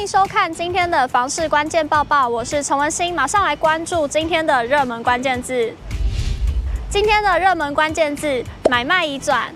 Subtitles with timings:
[0.00, 5.70] 欢迎收看今天的房市关键报报，我是陈文心，马上来关注今天的热门关键字。
[6.88, 9.54] 今天的热门关键字：买卖移转。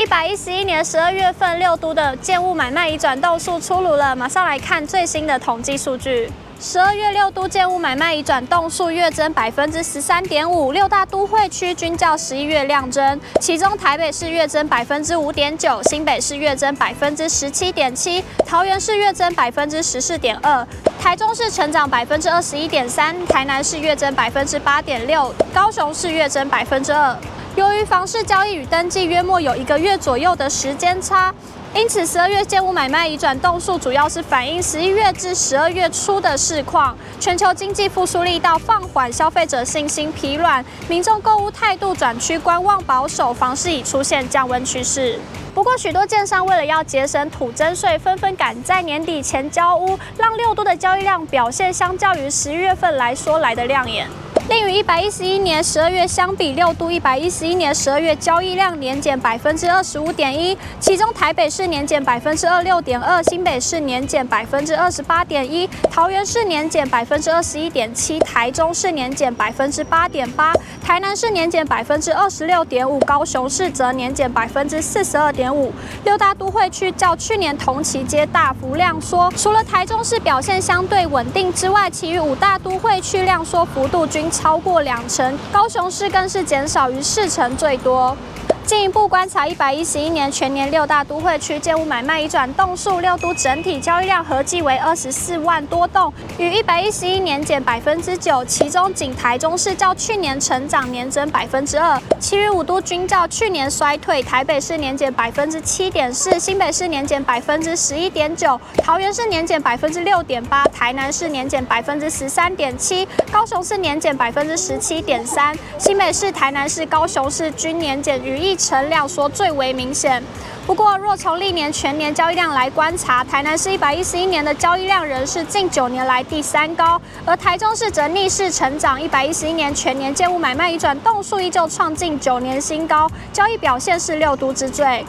[0.00, 6.28] 一百一十一年十二月份六都的建物买卖移转栋数出炉了，马上来看最新的统计数据。
[6.64, 20.64] 十二月六都建物买卖已转栋数月增百分之十三点五，六大都会区均较十一月量增，其中台北市月增百分之五点九，新北市月增百分之十七点七，桃园市月增百分之十四点二，
[21.00, 27.18] 台中市成长百分之二十一点三，台南市月增百分之八点六，高雄市月增百分之二。
[27.54, 31.34] 由于房市交易与登记约莫有一个月左右的时间差。
[31.74, 36.96] 因此，十二月建物买卖移转动数主要是反映十一月至十二月初的市况。
[37.20, 45.18] 全球经济复苏力道放缓，消费者信心疲软，民众购物态度转趋观望保守，房市已出现降温趋势。
[45.54, 54.06] 不过，许多建商为了要节省土增税，纷纷赶在年底前交屋，让六都的交易量表现相较于十一月份来说来得亮眼。
[54.54, 70.52] 另与一百一十一年十二月相比，六都一百一十一年十二月交易量年减百分之二十五点一，其中台北市年减百分之二六点二，新北市年减百分之二十八点一，桃园市年减百分之二十一点七，台中市年减百分之八点八，
[70.84, 75.72] 台南市年减百分之二十六点五，高雄市则年减百分之四十二点五。
[76.04, 88.16] 六大都会区较去年同期皆大幅量缩，除了台中市表现相对稳定之外，其余五大都会区量缩幅度均超过两成，高雄市更是减少于四成最多。
[88.64, 98.44] 进一步观察，一百一十一年全年六大都会区建物买卖已转栋数，六都整体交易量合计为二十四万多栋，与一百一十一年减百分之九。
[98.44, 104.22] 其中仅台中市较去年成长，年增百分之二，其余五都均较去年衰退。
[104.22, 118.51] 台北市年减百分之七点四，新北市年减百分之十一点九，桃园市年减百分之六点八，台南市年减百分之十三点七，高雄市年减百分之十七点三，新北市、台南市、高雄市均年减逾一。
[118.56, 120.22] 成量说最为明显。
[120.64, 135.04] 不过，若从历年全年交易量来观察，台南市一百一十一年的交易量仍是近九年来第三高，而台中市则逆势成长，一百一十一年全年建物买卖移转动数依旧创近九年新高，交易表现是六都之最。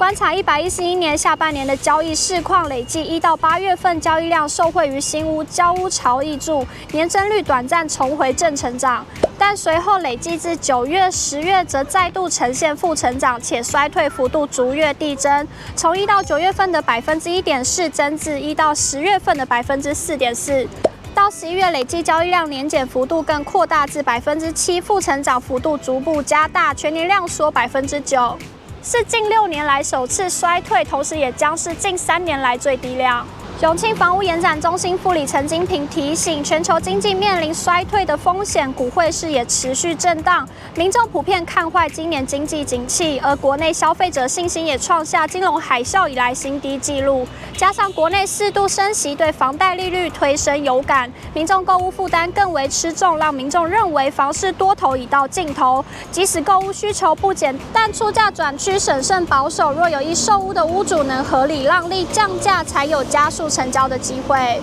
[0.00, 9.04] 观察一百一十一年下半年的交易市况，累计一到八月份交易量受惠于新屋交屋潮挹注，年增率短暂重回正成长。
[9.38, 15.46] 但随后累计至九月、十月则再度呈现负成长，且衰退幅度逐月递增，
[15.76, 20.66] 从一到九月份的百分之一点四增至一到十月份的百分之四点四，
[21.14, 28.38] 到十一月累计交易量年减幅度更扩大至百分之七，负成长幅度逐步加大，全年量缩百分之九。
[28.82, 33.26] 是近六年来首次衰退，同时也将是近三年来最低量。
[33.62, 47.28] 永庆房屋延展中心副理陈金平提醒，全球经济面临衰退的风险，股汇市也持续震荡，民众普遍看坏今年经济景气，而国内消费者信心也创下金融海啸以来新低纪录。
[47.54, 55.84] 加上国内适度升息对房贷利率推升有感，民众购物负担更为吃重，让民众认为房市多头已到尽头。
[56.10, 59.70] 即使购物需求不减，但出价转趋审慎保守。
[59.70, 64.60] 若有意售屋的屋主能合理让利降价，才有加速成交的机会。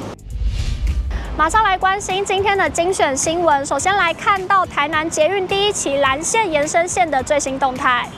[1.38, 3.64] 马上来关心今天的精选新闻。
[3.64, 8.09] 首先来看到台南捷运第一期蓝线延伸线的最新动态。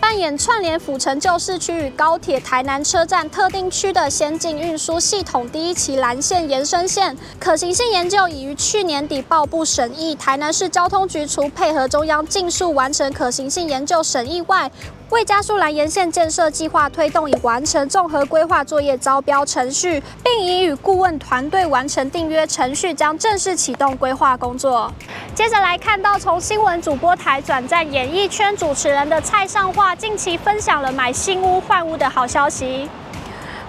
[0.00, 10.14] 扮演串联府城旧市区与高铁台南车站特定区的先进运输系统第一期蓝线延伸线可行性研究已于去年底报部审议。
[10.14, 14.70] 台南市交通局除配合中央尽速完成可行性研究审议外，
[15.10, 24.92] 为加速蓝沿线建设计划推动，已完成综合规划作业招标程序，并已与顾问团队完成订约程序，将正式启动规划工作。
[25.34, 32.88] 接着来看到，从新闻主播台转战演艺圈主持人的蔡尚华，近期分享了买新屋换屋的好消息。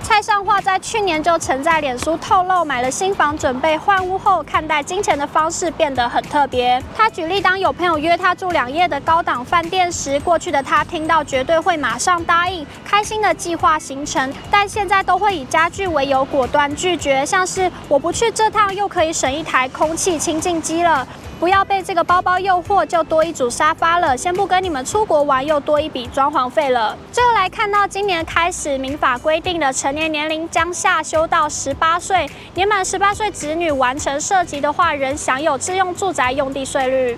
[0.01, 6.81] 蔡尚华在去年就曾在脸书透露，买了新房准备换屋后，看待金钱的方式变得很特别。
[6.96, 21.07] 他举例，当有朋友约他住两夜的高档饭店时，过去的他听到绝对会马上答应，开心的计划行程，但现在都会以家具为由果断拒绝，像是我不去这趟，又可以省一台空气清净机了。
[21.39, 24.18] 不要被这个包包诱惑，就多一组沙发了。
[24.18, 26.97] 先不跟你们出国玩，又多一笔装潢费了。
[27.13, 37.18] 最后来看到，今年开始民法规定的成年年龄将下修到十八岁，年满十八岁子女完成涉及的话，仍享有自用住宅用地税率。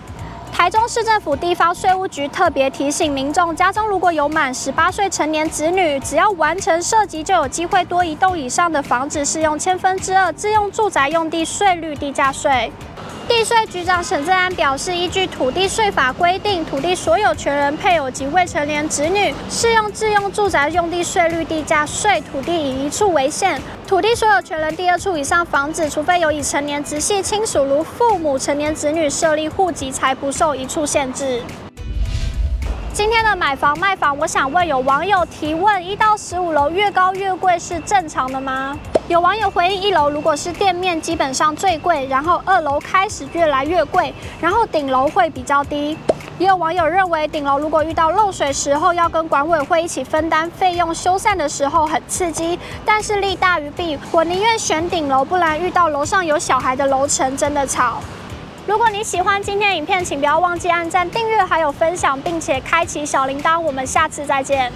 [0.53, 12.71] 台中市政府地方税务局特别提醒民众，家中如果有满十八岁成年子女，只要完成涉及，就有机会多一栋以上的房子适用千分之二自用住宅用地税率地价税。
[13.31, 22.21] 地税局长沈正安表示，依据土地税法规定，土地所有权人、配偶及未成年子女适用自用住宅用地税率地价税。
[22.29, 23.57] 土地以一处为限，
[23.87, 31.41] 土地所有权人第二处以上房子，除非有已成年直系亲属，如父母、成年子女设立户籍，才不受一处限制。
[32.93, 38.77] 今天的买房卖房，我想问有网友提问：一到十五楼越高越贵是正常的吗？
[39.07, 45.97] 有网友回应：一楼如果是店面，基本上最贵，然后二楼开始越来越贵，然后顶楼会比较低。
[46.37, 53.97] 也有网友认为，顶楼如果遇到漏水时候要跟管委会一起分担费用，修缮的时候很刺激，但是利大于弊。
[54.11, 58.01] 我宁愿选顶楼，不然遇到楼上有小孩的楼层真的吵。
[58.67, 63.59] 如果你喜欢今天影片，请不要忘记按赞、订阅，还有分享，并且开启小铃铛。
[63.59, 64.71] 我们下次再见。